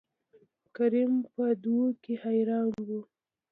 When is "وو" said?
2.87-3.01